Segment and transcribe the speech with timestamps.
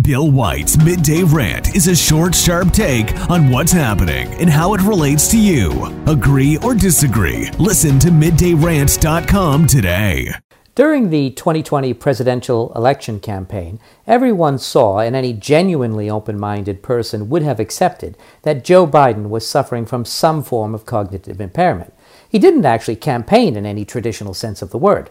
[0.00, 4.80] Bill White's Midday Rant is a short, sharp take on what's happening and how it
[4.80, 5.70] relates to you.
[6.06, 7.50] Agree or disagree?
[7.58, 10.32] Listen to middayrant.com today.
[10.74, 17.42] During the 2020 presidential election campaign, everyone saw, and any genuinely open minded person would
[17.42, 21.92] have accepted, that Joe Biden was suffering from some form of cognitive impairment.
[22.26, 25.10] He didn't actually campaign in any traditional sense of the word.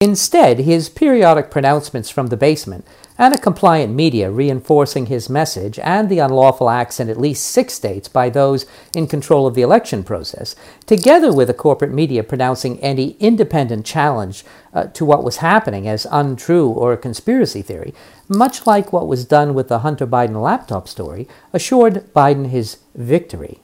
[0.00, 2.84] Instead, his periodic pronouncements from the basement
[3.16, 7.74] and a compliant media reinforcing his message and the unlawful acts in at least six
[7.74, 12.78] states by those in control of the election process, together with the corporate media pronouncing
[12.80, 17.94] any independent challenge uh, to what was happening as untrue or a conspiracy theory,
[18.28, 23.60] much like what was done with the Hunter Biden laptop story, assured Biden his victory.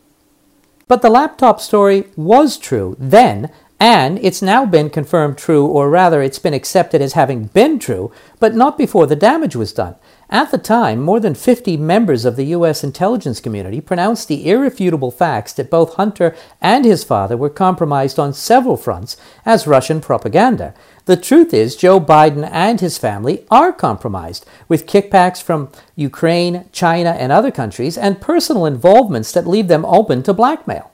[0.87, 3.51] But the laptop story was true then
[3.81, 8.13] and it's now been confirmed true, or rather, it's been accepted as having been true,
[8.39, 9.97] but not before the damage was done.
[10.29, 12.85] At the time, more than 50 members of the U.S.
[12.85, 18.35] intelligence community pronounced the irrefutable facts that both Hunter and his father were compromised on
[18.35, 20.75] several fronts as Russian propaganda.
[21.07, 27.11] The truth is, Joe Biden and his family are compromised, with kickbacks from Ukraine, China,
[27.11, 30.90] and other countries, and personal involvements that leave them open to blackmail.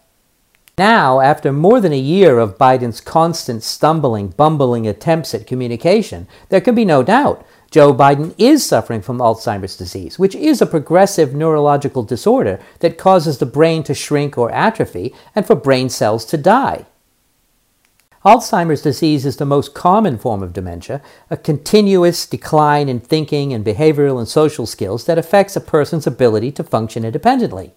[0.78, 6.60] Now, after more than a year of Biden's constant stumbling, bumbling attempts at communication, there
[6.60, 11.34] can be no doubt Joe Biden is suffering from Alzheimer's disease, which is a progressive
[11.34, 16.36] neurological disorder that causes the brain to shrink or atrophy and for brain cells to
[16.36, 16.84] die.
[18.24, 23.64] Alzheimer's disease is the most common form of dementia, a continuous decline in thinking and
[23.64, 27.72] behavioral and social skills that affects a person's ability to function independently.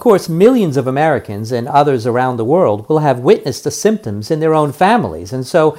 [0.00, 4.30] Of course, millions of Americans and others around the world will have witnessed the symptoms
[4.30, 5.76] in their own families, and so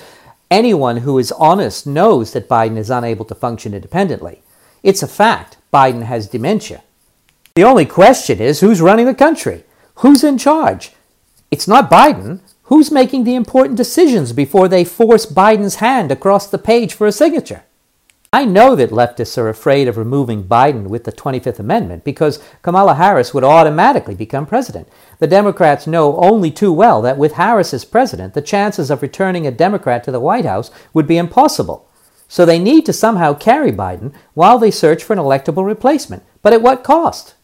[0.51, 4.43] anyone who is honest knows that Biden is unable to function independently.
[4.83, 6.83] It's a fact Biden has dementia.
[7.55, 9.63] The only question is who's running the country?
[9.95, 10.91] Who's in charge?
[11.49, 12.41] It's not Biden.
[12.65, 17.11] Who's making the important decisions before they force Biden's hand across the page for a
[17.11, 17.63] signature?
[18.33, 22.95] I know that leftists are afraid of removing Biden with the 25th Amendment because Kamala
[22.95, 24.87] Harris would automatically become president.
[25.19, 29.45] The Democrats know only too well that with Harris as president, the chances of returning
[29.45, 31.89] a Democrat to the White House would be impossible.
[32.29, 36.23] So they need to somehow carry Biden while they search for an electable replacement.
[36.41, 37.35] But at what cost?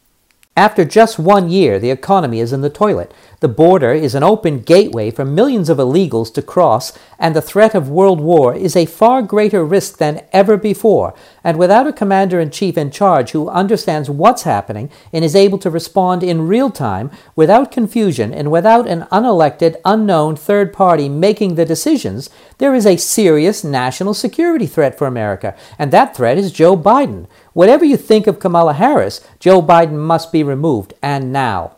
[0.58, 3.14] After just one year, the economy is in the toilet.
[3.38, 7.76] The border is an open gateway for millions of illegals to cross, and the threat
[7.76, 11.14] of world war is a far greater risk than ever before.
[11.44, 15.58] And without a commander in chief in charge who understands what's happening and is able
[15.58, 21.54] to respond in real time, without confusion, and without an unelected, unknown third party making
[21.54, 25.54] the decisions, there is a serious national security threat for America.
[25.78, 27.28] And that threat is Joe Biden.
[27.58, 31.77] Whatever you think of Kamala Harris, Joe Biden must be removed, and now.